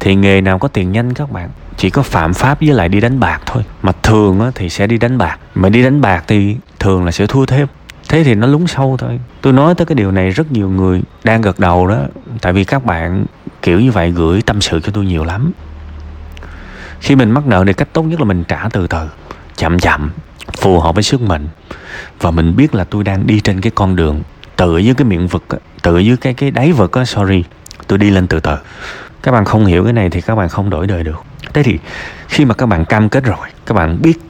Thì 0.00 0.14
nghề 0.14 0.40
nào 0.40 0.58
có 0.58 0.68
tiền 0.68 0.92
nhanh 0.92 1.14
các 1.14 1.32
bạn? 1.32 1.50
Chỉ 1.76 1.90
có 1.90 2.02
phạm 2.02 2.34
pháp 2.34 2.60
với 2.60 2.74
lại 2.74 2.88
đi 2.88 3.00
đánh 3.00 3.20
bạc 3.20 3.42
thôi. 3.46 3.62
Mà 3.82 3.92
thường 4.02 4.40
á, 4.40 4.50
thì 4.54 4.68
sẽ 4.68 4.86
đi 4.86 4.98
đánh 4.98 5.18
bạc. 5.18 5.38
Mà 5.54 5.68
đi 5.68 5.82
đánh 5.82 6.00
bạc 6.00 6.24
thì 6.26 6.56
thường 6.78 7.04
là 7.04 7.10
sẽ 7.10 7.26
thua 7.26 7.46
thêm. 7.46 7.66
Thế 8.08 8.24
thì 8.24 8.34
nó 8.34 8.46
lún 8.46 8.66
sâu 8.66 8.96
thôi. 8.98 9.20
Tôi 9.40 9.52
nói 9.52 9.74
tới 9.74 9.86
cái 9.86 9.94
điều 9.94 10.10
này 10.10 10.30
rất 10.30 10.52
nhiều 10.52 10.68
người 10.68 11.02
đang 11.24 11.42
gật 11.42 11.58
đầu 11.58 11.86
đó. 11.86 11.98
Tại 12.40 12.52
vì 12.52 12.64
các 12.64 12.84
bạn 12.84 13.24
kiểu 13.62 13.80
như 13.80 13.90
vậy 13.90 14.10
gửi 14.10 14.42
tâm 14.42 14.60
sự 14.60 14.80
cho 14.80 14.92
tôi 14.92 15.06
nhiều 15.06 15.24
lắm. 15.24 15.52
Khi 17.00 17.16
mình 17.16 17.30
mắc 17.30 17.46
nợ 17.46 17.64
thì 17.66 17.72
cách 17.72 17.88
tốt 17.92 18.02
nhất 18.02 18.20
là 18.20 18.24
mình 18.24 18.44
trả 18.44 18.68
từ 18.72 18.86
từ, 18.86 19.08
chậm 19.56 19.78
chậm, 19.78 20.10
phù 20.56 20.80
hợp 20.80 20.94
với 20.94 21.02
sức 21.02 21.20
mình. 21.20 21.48
Và 22.20 22.30
mình 22.30 22.56
biết 22.56 22.74
là 22.74 22.84
tôi 22.84 23.04
đang 23.04 23.26
đi 23.26 23.40
trên 23.40 23.60
cái 23.60 23.72
con 23.74 23.96
đường 23.96 24.22
tự 24.56 24.78
dưới 24.78 24.94
cái 24.94 25.04
miệng 25.04 25.26
vực 25.26 25.44
tự 25.82 25.98
dưới 25.98 26.16
cái 26.16 26.34
cái 26.34 26.50
đáy 26.50 26.72
vực 26.72 26.92
á, 26.92 27.04
sorry, 27.04 27.44
tôi 27.86 27.98
đi 27.98 28.10
lên 28.10 28.26
từ 28.26 28.40
từ. 28.40 28.56
Các 29.22 29.32
bạn 29.32 29.44
không 29.44 29.66
hiểu 29.66 29.84
cái 29.84 29.92
này 29.92 30.10
thì 30.10 30.20
các 30.20 30.34
bạn 30.34 30.48
không 30.48 30.70
đổi 30.70 30.86
đời 30.86 31.04
được. 31.04 31.22
Thế 31.52 31.62
thì 31.62 31.78
khi 32.28 32.44
mà 32.44 32.54
các 32.54 32.66
bạn 32.66 32.84
cam 32.84 33.08
kết 33.08 33.24
rồi, 33.24 33.48
các 33.66 33.74
bạn 33.74 34.02
biết 34.02 34.20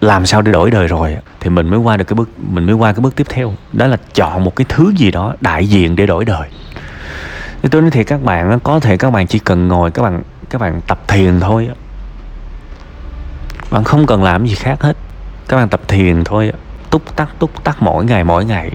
làm 0.00 0.26
sao 0.26 0.42
để 0.42 0.52
đổi 0.52 0.70
đời 0.70 0.86
rồi 0.86 1.16
thì 1.40 1.50
mình 1.50 1.68
mới 1.68 1.78
qua 1.78 1.96
được 1.96 2.04
cái 2.04 2.14
bước, 2.14 2.28
mình 2.38 2.66
mới 2.66 2.74
qua 2.74 2.92
cái 2.92 3.00
bước 3.00 3.16
tiếp 3.16 3.26
theo. 3.28 3.54
Đó 3.72 3.86
là 3.86 3.96
chọn 4.14 4.44
một 4.44 4.56
cái 4.56 4.64
thứ 4.68 4.92
gì 4.96 5.10
đó 5.10 5.34
đại 5.40 5.66
diện 5.66 5.96
để 5.96 6.06
đổi 6.06 6.24
đời 6.24 6.48
thì 7.64 7.70
tôi 7.70 7.82
nói 7.82 7.90
thiệt 7.90 8.06
các 8.06 8.22
bạn 8.22 8.58
có 8.60 8.80
thể 8.80 8.96
các 8.96 9.10
bạn 9.10 9.26
chỉ 9.26 9.38
cần 9.38 9.68
ngồi, 9.68 9.90
các 9.90 10.02
bạn 10.02 10.22
các 10.50 10.60
bạn 10.60 10.80
tập 10.86 11.00
thiền 11.08 11.40
thôi 11.40 11.68
bạn 13.70 13.84
không 13.84 14.06
cần 14.06 14.22
làm 14.22 14.46
gì 14.46 14.54
khác 14.54 14.82
hết. 14.82 14.96
Các 15.48 15.56
bạn 15.56 15.68
tập 15.68 15.80
thiền 15.88 16.24
thôi 16.24 16.52
túc 16.90 17.16
tắc 17.16 17.38
túc 17.38 17.64
tắc 17.64 17.82
mỗi 17.82 18.04
ngày 18.04 18.24
mỗi 18.24 18.44
ngày. 18.44 18.70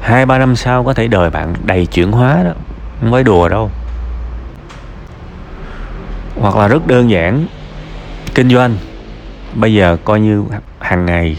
Hai, 0.00 0.26
ba 0.26 0.38
năm 0.38 0.56
sau 0.56 0.84
có 0.84 0.94
thể 0.94 1.08
đời 1.08 1.30
bạn 1.30 1.54
đầy 1.64 1.86
chuyển 1.86 2.12
hóa 2.12 2.42
đó. 2.44 2.50
Không 3.00 3.12
phải 3.12 3.24
đùa 3.24 3.48
đâu. 3.48 3.70
Hoặc 6.40 6.56
là 6.56 6.68
rất 6.68 6.86
đơn 6.86 7.10
giản, 7.10 7.46
kinh 8.34 8.50
doanh. 8.50 8.76
Bây 9.54 9.74
giờ 9.74 9.96
coi 10.04 10.20
như 10.20 10.44
hàng 10.80 11.06
ngày 11.06 11.36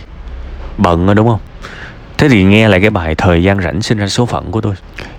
bận 0.78 1.06
rồi 1.06 1.16
đúng 1.16 1.28
không? 1.28 1.40
Thế 2.18 2.30
thì 2.30 2.44
nghe 2.44 2.68
lại 2.68 2.82
cái 2.82 2.90
bài 2.90 3.16
thời 3.16 3.44
gian 3.44 3.62
rảnh 3.62 3.82
sinh 3.82 3.98
ra 3.98 4.08
số 4.08 4.26
phận 4.26 4.52
của 4.52 4.62
tôi 4.62 4.76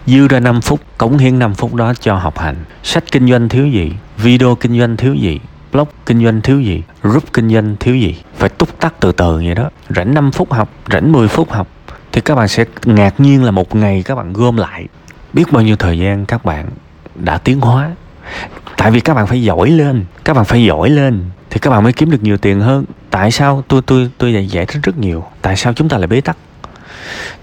dư 0.08 0.28
ra 0.28 0.40
5 0.40 0.60
phút, 0.60 0.80
cống 0.98 1.18
hiến 1.18 1.38
5 1.38 1.54
phút 1.54 1.74
đó 1.74 1.92
cho 2.00 2.14
học 2.14 2.38
hành. 2.38 2.56
Sách 2.82 3.04
kinh 3.12 3.28
doanh 3.30 3.48
thiếu 3.48 3.66
gì? 3.66 3.92
Video 4.16 4.54
kinh 4.54 4.78
doanh 4.78 4.96
thiếu 4.96 5.14
gì? 5.14 5.40
Blog 5.72 5.88
kinh 6.06 6.24
doanh 6.24 6.40
thiếu 6.40 6.60
gì? 6.60 6.82
Group 7.02 7.24
kinh 7.32 7.50
doanh 7.54 7.76
thiếu 7.80 7.96
gì? 7.96 8.16
Phải 8.36 8.48
túc 8.48 8.80
tắc 8.80 9.00
từ 9.00 9.12
từ 9.12 9.36
vậy 9.36 9.54
đó. 9.54 9.70
Rảnh 9.88 10.14
5 10.14 10.32
phút 10.32 10.52
học, 10.52 10.68
rảnh 10.92 11.12
10 11.12 11.28
phút 11.28 11.50
học, 11.50 11.68
thì 12.12 12.20
các 12.20 12.34
bạn 12.34 12.48
sẽ 12.48 12.64
ngạc 12.84 13.20
nhiên 13.20 13.44
là 13.44 13.50
một 13.50 13.74
ngày 13.74 14.02
các 14.02 14.14
bạn 14.14 14.32
gom 14.32 14.56
lại. 14.56 14.86
Biết 15.32 15.52
bao 15.52 15.62
nhiêu 15.62 15.76
thời 15.76 15.98
gian 15.98 16.26
các 16.26 16.44
bạn 16.44 16.66
đã 17.14 17.38
tiến 17.38 17.60
hóa. 17.60 17.90
Tại 18.76 18.90
vì 18.90 19.00
các 19.00 19.14
bạn 19.14 19.26
phải 19.26 19.42
giỏi 19.42 19.70
lên, 19.70 20.04
các 20.24 20.34
bạn 20.34 20.44
phải 20.44 20.64
giỏi 20.64 20.90
lên, 20.90 21.24
thì 21.50 21.58
các 21.58 21.70
bạn 21.70 21.82
mới 21.82 21.92
kiếm 21.92 22.10
được 22.10 22.22
nhiều 22.22 22.36
tiền 22.36 22.60
hơn. 22.60 22.84
Tại 23.10 23.30
sao 23.30 23.64
tôi 23.68 23.82
tôi 23.82 24.10
tôi 24.18 24.32
giải 24.32 24.46
giải 24.46 24.66
thích 24.66 24.82
rất 24.82 24.98
nhiều? 24.98 25.24
Tại 25.42 25.56
sao 25.56 25.72
chúng 25.72 25.88
ta 25.88 25.98
lại 25.98 26.06
bế 26.06 26.20
tắc? 26.20 26.36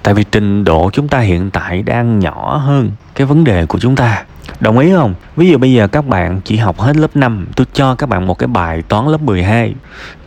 Tại 0.04 0.14
vì 0.14 0.24
trình 0.32 0.64
độ 0.64 0.90
chúng 0.94 1.08
ta 1.08 1.20
hiện 1.20 1.50
tại 1.50 1.84
đang 1.84 2.20
nhỏ 2.20 2.58
hơn 2.58 2.92
cái 3.16 3.28
vấn 3.28 3.44
đề 3.44 3.66
của 3.66 3.80
chúng 3.80 3.96
ta. 3.96 4.24
Đồng 4.60 4.78
ý 4.78 4.94
không? 4.94 5.14
Ví 5.36 5.50
dụ 5.50 5.58
bây 5.58 5.74
giờ 5.74 5.88
các 5.88 6.08
bạn 6.08 6.42
chỉ 6.44 6.58
học 6.58 6.80
hết 6.80 6.98
lớp 6.98 7.16
5 7.16 7.48
Tôi 7.56 7.68
cho 7.74 7.96
các 7.96 8.10
bạn 8.10 8.28
một 8.28 8.40
cái 8.40 8.48
bài 8.48 8.82
toán 8.82 9.08
lớp 9.08 9.22
12 9.22 9.76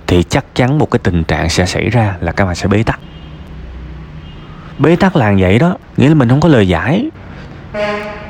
Thì 0.07 0.23
chắc 0.23 0.45
chắn 0.55 0.79
một 0.79 0.91
cái 0.91 0.99
tình 1.03 1.25
trạng 1.25 1.49
sẽ 1.49 1.67
xảy 1.67 1.89
ra 1.89 2.15
là 2.21 2.33
các 2.33 2.45
bạn 2.45 2.55
sẽ 2.55 2.69
bế 2.69 2.83
tắc. 2.83 3.01
Bế 4.79 4.97
tắc 4.97 5.17
là 5.17 5.35
vậy 5.39 5.59
đó, 5.59 5.77
Nghĩa 5.97 6.09
là 6.09 6.15
mình 6.15 6.29
không 6.29 6.41
có 6.41 6.49
lời 6.49 6.69
giải. 6.69 7.11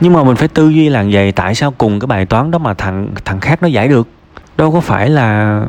Nhưng 0.01 0.13
mà 0.13 0.25
mình 0.25 0.37
phải 0.37 0.49
tư 0.49 0.69
duy 0.69 0.89
là 0.89 1.05
vậy, 1.11 1.33
Tại 1.33 1.55
sao 1.55 1.71
cùng 1.79 2.01
cái 2.01 2.07
bài 2.07 2.27
toán 2.27 2.51
đó 2.51 2.59
mà 2.59 2.75
thằng 2.75 3.09
thằng 3.25 3.41
khác 3.41 3.63
nó 3.63 3.69
giải 3.69 3.89
được? 3.89 4.09
Đâu 4.57 4.73
có 4.73 4.81
phải 4.81 5.09
là 5.09 5.63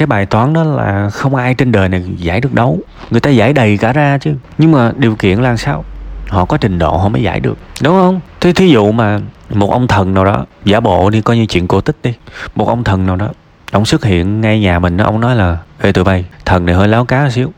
cái 0.00 0.06
bài 0.06 0.26
toán 0.26 0.52
đó 0.52 0.62
là 0.62 1.10
không 1.10 1.34
ai 1.34 1.54
trên 1.54 1.72
đời 1.72 1.88
này 1.88 2.04
giải 2.16 2.40
được 2.40 2.54
đâu. 2.54 2.78
Người 3.10 3.20
ta 3.20 3.30
giải 3.30 3.52
đầy 3.52 3.76
cả 3.76 3.92
ra 3.92 4.18
chứ. 4.18 4.34
Nhưng 4.58 4.72
mà 4.72 4.92
điều 4.96 5.14
kiện 5.14 5.38
là 5.38 5.56
sao? 5.56 5.84
Họ 6.28 6.44
có 6.44 6.56
trình 6.56 6.78
độ 6.78 6.96
họ 6.96 7.08
mới 7.08 7.22
giải 7.22 7.40
được. 7.40 7.58
Đúng 7.82 7.94
không? 7.94 8.20
Thế 8.40 8.52
thí 8.52 8.68
dụ 8.68 8.92
mà 8.92 9.20
một 9.50 9.70
ông 9.70 9.86
thần 9.86 10.14
nào 10.14 10.24
đó 10.24 10.46
giả 10.64 10.80
bộ 10.80 11.10
đi 11.10 11.20
coi 11.20 11.36
như 11.36 11.46
chuyện 11.46 11.68
cổ 11.68 11.80
tích 11.80 11.96
đi. 12.02 12.14
Một 12.54 12.68
ông 12.68 12.84
thần 12.84 13.06
nào 13.06 13.16
đó 13.16 13.28
ông 13.72 13.84
xuất 13.84 14.04
hiện 14.04 14.40
ngay 14.40 14.60
nhà 14.60 14.78
mình 14.78 14.96
đó 14.96 15.04
ông 15.04 15.20
nói 15.20 15.36
là 15.36 15.58
ê 15.80 15.92
tụi 15.92 16.04
bay 16.04 16.24
thần 16.44 16.66
này 16.66 16.74
hơi 16.74 16.88
láo 16.88 17.04
cá 17.04 17.30
xíu. 17.30 17.52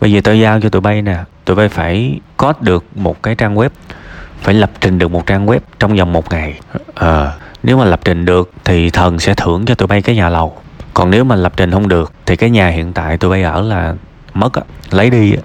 Bây 0.00 0.12
giờ 0.12 0.20
tôi 0.24 0.40
giao 0.40 0.60
cho 0.60 0.68
tụi 0.68 0.80
bay 0.80 1.02
nè 1.02 1.16
tụi 1.44 1.56
bay 1.56 1.68
phải 1.68 2.20
code 2.36 2.58
được 2.60 2.84
một 2.94 3.22
cái 3.22 3.34
trang 3.34 3.54
web 3.54 3.68
phải 4.42 4.54
lập 4.54 4.70
trình 4.80 4.98
được 4.98 5.10
một 5.10 5.26
trang 5.26 5.46
web 5.46 5.60
trong 5.78 5.96
vòng 5.96 6.12
một 6.12 6.32
ngày. 6.32 6.60
À, 6.94 7.32
nếu 7.62 7.78
mà 7.78 7.84
lập 7.84 8.00
trình 8.04 8.24
được 8.24 8.50
thì 8.64 8.90
thần 8.90 9.18
sẽ 9.18 9.34
thưởng 9.34 9.64
cho 9.64 9.74
tụi 9.74 9.86
bay 9.86 10.02
cái 10.02 10.16
nhà 10.16 10.28
lầu 10.28 10.56
còn 10.96 11.10
nếu 11.10 11.24
mà 11.24 11.34
lập 11.34 11.52
trình 11.56 11.70
không 11.70 11.88
được 11.88 12.12
thì 12.26 12.36
cái 12.36 12.50
nhà 12.50 12.68
hiện 12.68 12.92
tại 12.92 13.16
tụi 13.16 13.30
bay 13.30 13.42
ở 13.42 13.62
là 13.62 13.94
mất 14.34 14.54
á 14.54 14.62
lấy 14.90 15.10
đi 15.10 15.34
á. 15.34 15.42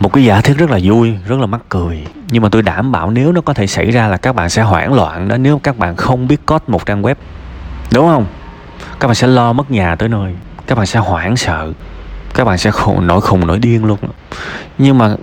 Một 0.00 0.12
cái 0.12 0.24
giả 0.24 0.40
thiết 0.40 0.54
rất 0.58 0.70
là 0.70 0.78
vui 0.82 1.14
rất 1.26 1.40
là 1.40 1.46
mắc 1.46 1.60
cười. 1.68 2.06
Nhưng 2.28 2.42
mà 2.42 2.48
tôi 2.48 2.62
đảm 2.62 2.92
bảo 2.92 3.10
nếu 3.10 3.32
nó 3.32 3.40
có 3.40 3.54
thể 3.54 3.66
xảy 3.66 3.90
ra 3.90 4.08
là 4.08 4.16
các 4.16 4.34
bạn 4.34 4.50
sẽ 4.50 4.62
hoảng 4.62 4.94
loạn 4.94 5.28
đó 5.28 5.36
nếu 5.36 5.58
các 5.58 5.78
bạn 5.78 5.96
không 5.96 6.28
biết 6.28 6.46
code 6.46 6.64
một 6.66 6.86
trang 6.86 7.02
web. 7.02 7.14
Đúng 7.92 8.06
không? 8.06 8.26
Các 9.00 9.08
bạn 9.08 9.14
sẽ 9.14 9.26
lo 9.26 9.52
mất 9.52 9.70
nhà 9.70 9.96
tới 9.96 10.08
nơi 10.08 10.34
các 10.66 10.74
bạn 10.74 10.86
sẽ 10.86 10.98
hoảng 10.98 11.36
sợ 11.36 11.72
các 12.34 12.44
bạn 12.44 12.58
sẽ 12.58 12.70
khổ, 12.70 13.00
nổi 13.00 13.20
khùng 13.20 13.46
nổi 13.46 13.58
điên 13.58 13.84
luôn. 13.84 13.98
Nhưng 14.78 14.98
mà 14.98 15.16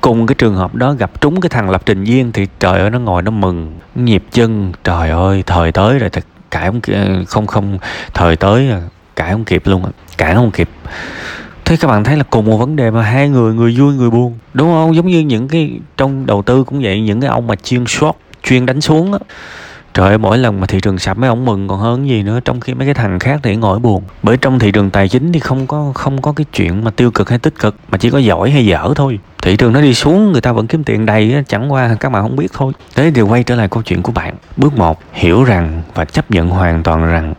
cùng 0.00 0.26
cái 0.26 0.34
trường 0.34 0.54
hợp 0.54 0.74
đó 0.74 0.92
gặp 0.92 1.20
trúng 1.20 1.40
cái 1.40 1.48
thằng 1.48 1.70
lập 1.70 1.82
trình 1.86 2.04
viên 2.04 2.32
thì 2.32 2.46
trời 2.60 2.80
ơi 2.80 2.90
nó 2.90 2.98
ngồi 2.98 3.22
nó 3.22 3.30
mừng. 3.30 3.78
Nhịp 3.94 4.24
chân 4.32 4.72
trời 4.84 5.10
ơi 5.10 5.42
thời 5.46 5.72
tới 5.72 5.98
rồi 5.98 6.10
thật 6.10 6.24
cãi 6.52 6.70
không 6.70 6.80
không 7.26 7.46
không, 7.46 7.78
thời 8.14 8.36
tới 8.36 8.68
cãi 9.16 9.32
không 9.32 9.44
kịp 9.44 9.62
luôn 9.64 9.84
cãi 10.18 10.34
không 10.34 10.50
kịp. 10.50 10.68
Thế 11.64 11.76
các 11.76 11.88
bạn 11.88 12.04
thấy 12.04 12.16
là 12.16 12.24
cùng 12.30 12.44
một 12.44 12.56
vấn 12.56 12.76
đề 12.76 12.90
mà 12.90 13.02
hai 13.02 13.28
người 13.28 13.54
người 13.54 13.74
vui, 13.78 13.94
người 13.94 14.10
buồn, 14.10 14.38
đúng 14.54 14.68
không? 14.68 14.94
Giống 14.94 15.06
như 15.06 15.20
những 15.20 15.48
cái 15.48 15.70
trong 15.96 16.26
đầu 16.26 16.42
tư 16.42 16.64
cũng 16.64 16.82
vậy, 16.82 17.00
những 17.00 17.20
cái 17.20 17.30
ông 17.30 17.46
mà 17.46 17.54
chuyên 17.54 17.86
short 17.86 18.16
chuyên 18.42 18.66
đánh 18.66 18.80
xuống 18.80 19.12
á. 19.12 19.18
Trời 19.94 20.08
ơi, 20.08 20.18
mỗi 20.18 20.38
lần 20.38 20.60
mà 20.60 20.66
thị 20.66 20.80
trường 20.80 20.98
sập 20.98 21.18
mấy 21.18 21.28
ông 21.28 21.44
mừng 21.44 21.68
còn 21.68 21.78
hơn 21.78 22.08
gì 22.08 22.22
nữa 22.22 22.40
Trong 22.44 22.60
khi 22.60 22.74
mấy 22.74 22.86
cái 22.86 22.94
thằng 22.94 23.18
khác 23.18 23.40
thì 23.42 23.56
ngồi 23.56 23.78
buồn. 23.78 24.02
Bởi 24.22 24.36
trong 24.36 24.58
thị 24.58 24.70
trường 24.70 24.90
tài 24.90 25.08
chính 25.08 25.32
thì 25.32 25.40
không 25.40 25.66
có 25.66 25.92
không 25.94 26.22
có 26.22 26.32
cái 26.32 26.46
chuyện 26.52 26.84
mà 26.84 26.90
tiêu 26.90 27.10
cực 27.10 27.30
hay 27.30 27.38
tích 27.38 27.54
cực 27.58 27.76
Mà 27.88 27.98
chỉ 27.98 28.10
có 28.10 28.18
giỏi 28.18 28.50
hay 28.50 28.66
dở 28.66 28.92
thôi. 28.96 29.18
Thị 29.42 29.56
trường 29.56 29.72
nó 29.72 29.80
đi 29.80 29.94
xuống 29.94 30.32
người 30.32 30.40
ta 30.40 30.52
vẫn 30.52 30.66
kiếm 30.66 30.84
tiền 30.84 31.06
đầy 31.06 31.44
Chẳng 31.48 31.72
qua 31.72 31.96
các 32.00 32.12
bạn 32.12 32.22
không 32.22 32.36
biết 32.36 32.52
thôi. 32.52 32.72
Thế 32.94 33.10
thì 33.14 33.22
quay 33.22 33.42
trở 33.42 33.54
lại 33.54 33.68
câu 33.68 33.82
chuyện 33.82 34.02
của 34.02 34.12
bạn. 34.12 34.34
Bước 34.56 34.76
một 34.76 35.00
Hiểu 35.12 35.44
rằng 35.44 35.82
và 35.94 36.04
chấp 36.04 36.30
nhận 36.30 36.48
hoàn 36.48 36.82
toàn 36.82 37.06
rằng 37.06 37.34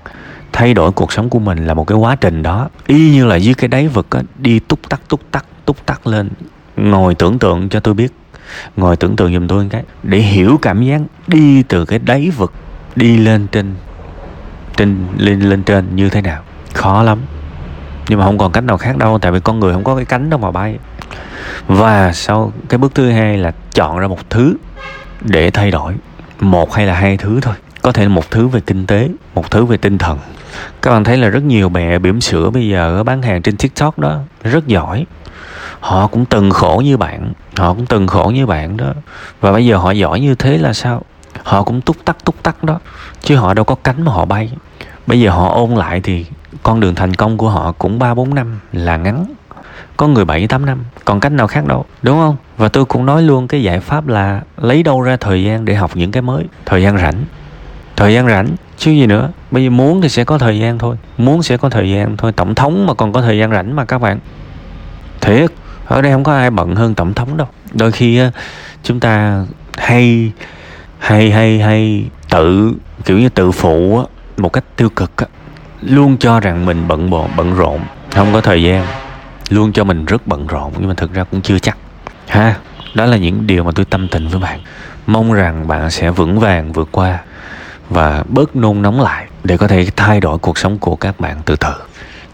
Thay 0.51 0.73
đổi 0.73 0.91
cuộc 0.91 1.13
sống 1.13 1.29
của 1.29 1.39
mình 1.39 1.67
là 1.67 1.73
một 1.73 1.87
cái 1.87 1.97
quá 1.97 2.15
trình 2.15 2.43
đó. 2.43 2.69
Y 2.87 3.11
như 3.11 3.25
là 3.25 3.35
dưới 3.35 3.53
cái 3.53 3.67
đáy 3.67 3.87
vực 3.87 4.09
á, 4.09 4.21
Đi 4.37 4.59
túc 4.59 4.89
tắc 4.89 5.09
túc 5.09 5.21
tắc 5.31 5.45
túc 5.65 5.85
tắc 5.85 6.07
lên 6.07 6.29
Ngồi 6.77 7.15
tưởng 7.15 7.39
tượng 7.39 7.69
cho 7.69 7.79
tôi 7.79 7.93
biết 7.93 8.13
ngồi 8.75 8.95
tưởng 8.95 9.15
tượng 9.15 9.33
giùm 9.33 9.47
tôi 9.47 9.63
một 9.63 9.69
cái, 9.71 9.83
để 10.03 10.17
hiểu 10.17 10.59
cảm 10.61 10.83
giác 10.83 11.01
đi 11.27 11.63
từ 11.63 11.85
cái 11.85 11.99
đáy 11.99 12.29
vực, 12.29 12.53
đi 12.95 13.17
lên 13.17 13.47
trên 13.47 13.75
trên, 14.75 15.07
lên 15.17 15.39
lên 15.39 15.63
trên 15.63 15.95
như 15.95 16.09
thế 16.09 16.21
nào. 16.21 16.41
Khó 16.73 17.03
lắm. 17.03 17.19
Nhưng 18.07 18.19
mà 18.19 18.25
không 18.25 18.37
còn 18.37 18.51
cách 18.51 18.63
nào 18.63 18.77
khác 18.77 18.97
đâu, 18.97 19.19
tại 19.19 19.31
vì 19.31 19.39
con 19.39 19.59
người 19.59 19.73
không 19.73 19.83
có 19.83 19.95
cái 19.95 20.05
cánh 20.05 20.29
đâu 20.29 20.39
mà 20.39 20.51
bay. 20.51 20.77
Và 21.67 22.13
sau 22.13 22.53
cái 22.69 22.77
bước 22.77 22.95
thứ 22.95 23.09
hai 23.09 23.37
là 23.37 23.51
chọn 23.73 23.99
ra 23.99 24.07
một 24.07 24.29
thứ 24.29 24.55
để 25.21 25.51
thay 25.51 25.71
đổi, 25.71 25.93
một 26.39 26.73
hay 26.73 26.85
là 26.85 26.93
hai 26.93 27.17
thứ 27.17 27.39
thôi 27.41 27.55
có 27.83 27.91
thể 27.91 28.03
là 28.03 28.09
một 28.09 28.31
thứ 28.31 28.47
về 28.47 28.59
kinh 28.59 28.87
tế, 28.87 29.09
một 29.35 29.51
thứ 29.51 29.65
về 29.65 29.77
tinh 29.77 29.97
thần. 29.97 30.19
Các 30.81 30.91
bạn 30.91 31.03
thấy 31.03 31.17
là 31.17 31.29
rất 31.29 31.43
nhiều 31.43 31.69
mẹ 31.69 31.99
bỉm 31.99 32.21
sữa 32.21 32.49
bây 32.49 32.67
giờ 32.67 33.03
bán 33.03 33.21
hàng 33.21 33.41
trên 33.41 33.57
tiktok 33.57 33.99
đó, 33.99 34.19
rất 34.43 34.67
giỏi. 34.67 35.05
Họ 35.79 36.07
cũng 36.07 36.25
từng 36.25 36.51
khổ 36.51 36.81
như 36.85 36.97
bạn, 36.97 37.33
họ 37.57 37.73
cũng 37.73 37.85
từng 37.85 38.07
khổ 38.07 38.31
như 38.35 38.45
bạn 38.45 38.77
đó. 38.77 38.93
Và 39.41 39.51
bây 39.51 39.65
giờ 39.65 39.77
họ 39.77 39.91
giỏi 39.91 40.19
như 40.19 40.35
thế 40.35 40.57
là 40.57 40.73
sao? 40.73 41.01
Họ 41.43 41.63
cũng 41.63 41.81
túc 41.81 42.05
tắc 42.05 42.25
túc 42.25 42.43
tắc 42.43 42.63
đó, 42.63 42.79
chứ 43.21 43.35
họ 43.35 43.53
đâu 43.53 43.65
có 43.65 43.75
cánh 43.75 44.05
mà 44.05 44.11
họ 44.11 44.25
bay. 44.25 44.51
Bây 45.07 45.19
giờ 45.19 45.29
họ 45.29 45.53
ôn 45.53 45.71
lại 45.71 46.01
thì 46.01 46.25
con 46.63 46.79
đường 46.79 46.95
thành 46.95 47.13
công 47.13 47.37
của 47.37 47.49
họ 47.49 47.71
cũng 47.71 47.99
ba 47.99 48.13
bốn 48.13 48.35
năm 48.35 48.59
là 48.73 48.97
ngắn. 48.97 49.25
Có 49.97 50.07
người 50.07 50.25
bảy, 50.25 50.47
tám 50.47 50.65
năm, 50.65 50.83
còn 51.05 51.19
cách 51.19 51.31
nào 51.31 51.47
khác 51.47 51.65
đâu, 51.65 51.85
đúng 52.01 52.17
không? 52.17 52.35
Và 52.57 52.67
tôi 52.67 52.85
cũng 52.85 53.05
nói 53.05 53.21
luôn 53.21 53.47
cái 53.47 53.63
giải 53.63 53.79
pháp 53.79 54.07
là 54.07 54.41
lấy 54.57 54.83
đâu 54.83 55.01
ra 55.01 55.17
thời 55.17 55.43
gian 55.43 55.65
để 55.65 55.75
học 55.75 55.91
những 55.93 56.11
cái 56.11 56.21
mới, 56.21 56.43
thời 56.65 56.81
gian 56.81 56.97
rảnh 56.97 57.23
thời 57.95 58.13
gian 58.13 58.27
rảnh, 58.27 58.47
chứ 58.77 58.91
gì 58.91 59.05
nữa. 59.05 59.29
Bây 59.51 59.63
giờ 59.63 59.69
muốn 59.69 60.01
thì 60.01 60.09
sẽ 60.09 60.23
có 60.23 60.37
thời 60.37 60.59
gian 60.59 60.79
thôi. 60.79 60.95
Muốn 61.17 61.43
sẽ 61.43 61.57
có 61.57 61.69
thời 61.69 61.91
gian 61.91 62.17
thôi. 62.17 62.31
Tổng 62.31 62.55
thống 62.55 62.87
mà 62.87 62.93
còn 62.93 63.13
có 63.13 63.21
thời 63.21 63.37
gian 63.37 63.51
rảnh 63.51 63.75
mà 63.75 63.85
các 63.85 63.97
bạn. 64.01 64.19
Thiệt, 65.21 65.51
ở 65.85 66.01
đây 66.01 66.11
không 66.11 66.23
có 66.23 66.33
ai 66.33 66.49
bận 66.49 66.75
hơn 66.75 66.95
tổng 66.95 67.13
thống 67.13 67.37
đâu. 67.37 67.47
Đôi 67.73 67.91
khi 67.91 68.21
chúng 68.83 68.99
ta 68.99 69.45
hay 69.77 70.31
hay 70.99 71.31
hay 71.31 71.59
hay 71.59 72.05
tự, 72.29 72.73
kiểu 73.05 73.19
như 73.19 73.29
tự 73.29 73.51
phụ 73.51 74.03
một 74.37 74.53
cách 74.53 74.63
tiêu 74.75 74.89
cực 74.89 75.11
luôn 75.81 76.17
cho 76.17 76.39
rằng 76.39 76.65
mình 76.65 76.87
bận 76.87 77.09
bộn 77.09 77.29
bận 77.37 77.55
rộn, 77.55 77.79
không 78.11 78.33
có 78.33 78.41
thời 78.41 78.63
gian. 78.63 78.85
Luôn 79.49 79.73
cho 79.73 79.83
mình 79.83 80.05
rất 80.05 80.27
bận 80.27 80.47
rộn, 80.47 80.73
nhưng 80.79 80.87
mà 80.87 80.93
thực 80.93 81.13
ra 81.13 81.23
cũng 81.23 81.41
chưa 81.41 81.59
chắc. 81.59 81.77
Ha, 82.27 82.55
đó 82.93 83.05
là 83.05 83.17
những 83.17 83.47
điều 83.47 83.63
mà 83.63 83.71
tôi 83.75 83.85
tâm 83.85 84.07
tình 84.07 84.27
với 84.27 84.41
bạn. 84.41 84.59
Mong 85.07 85.33
rằng 85.33 85.67
bạn 85.67 85.91
sẽ 85.91 86.09
vững 86.09 86.39
vàng 86.39 86.71
vượt 86.71 86.89
qua 86.91 87.19
và 87.93 88.23
bớt 88.29 88.55
nôn 88.55 88.81
nóng 88.81 89.01
lại 89.01 89.25
để 89.43 89.57
có 89.57 89.67
thể 89.67 89.87
thay 89.95 90.19
đổi 90.19 90.37
cuộc 90.37 90.57
sống 90.57 90.77
của 90.77 90.95
các 90.95 91.19
bạn 91.19 91.37
từ 91.45 91.55
từ. 91.55 91.73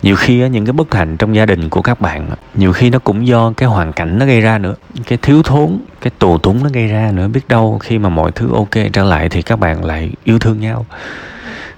Nhiều 0.02 0.16
khi 0.16 0.50
những 0.50 0.66
cái 0.66 0.74
bất 0.74 0.94
hạnh 0.94 1.18
trong 1.18 1.36
gia 1.36 1.46
đình 1.46 1.70
của 1.70 1.82
các 1.82 2.02
bạn, 2.02 2.30
nhiều 2.54 2.74
khi 2.74 2.90
nó 2.90 3.00
cũng 3.00 3.28
do 3.28 3.54
cái 3.58 3.70
hoàn 3.70 3.94
cảnh 3.94 4.20
nó 4.20 4.26
gây 4.26 4.42
ra 4.42 4.58
nữa, 4.58 4.76
cái 5.08 5.18
thiếu 5.22 5.44
thốn, 5.44 5.80
cái 6.02 6.12
tù 6.20 6.38
túng 6.38 6.64
nó 6.64 6.70
gây 6.74 6.88
ra 6.88 7.12
nữa. 7.12 7.28
Biết 7.28 7.48
đâu 7.48 7.80
khi 7.80 7.98
mà 7.98 8.10
mọi 8.10 8.32
thứ 8.32 8.54
ok 8.54 8.70
trở 8.94 9.04
lại 9.04 9.30
thì 9.30 9.42
các 9.42 9.60
bạn 9.60 9.86
lại 9.86 10.12
yêu 10.24 10.40
thương 10.40 10.60
nhau. 10.60 10.86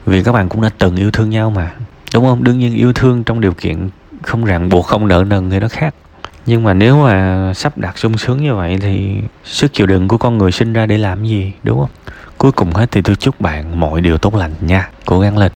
Vì 0.06 0.24
các 0.24 0.32
bạn 0.32 0.50
cũng 0.50 0.62
đã 0.62 0.70
từng 0.78 0.96
yêu 0.96 1.12
thương 1.12 1.30
nhau 1.30 1.50
mà, 1.50 1.72
đúng 2.14 2.26
không? 2.26 2.44
Đương 2.44 2.60
nhiên 2.60 2.76
yêu 2.76 2.94
thương 2.94 3.24
trong 3.24 3.42
điều 3.42 3.54
kiện 3.54 3.90
không 4.22 4.46
ràng 4.46 4.70
buộc, 4.70 4.86
không 4.86 5.08
nợ 5.08 5.24
nần 5.28 5.50
thì 5.50 5.60
nó 5.60 5.68
khác. 5.68 5.96
Nhưng 6.46 6.64
mà 6.64 6.74
nếu 6.74 7.04
mà 7.04 7.54
sắp 7.56 7.78
đặt 7.78 7.98
sung 7.98 8.18
sướng 8.18 8.44
như 8.44 8.56
vậy 8.56 8.78
thì 8.82 9.16
sức 9.44 9.74
chịu 9.74 9.88
đựng 9.88 10.08
của 10.08 10.18
con 10.18 10.38
người 10.38 10.52
sinh 10.52 10.74
ra 10.74 10.86
để 10.86 10.98
làm 10.98 11.26
gì, 11.26 11.54
đúng 11.64 11.80
không? 11.80 11.90
Cuối 12.42 12.52
cùng 12.52 12.72
hết 12.72 12.92
thì 12.92 13.02
tôi 13.02 13.16
chúc 13.16 13.42
bạn 13.42 13.80
mọi 13.80 14.02
điều 14.02 14.18
tốt 14.18 14.36
lành 14.36 14.52
nha. 14.62 14.90
Cố 15.06 15.20
gắng 15.20 15.38
lên. 15.38 15.50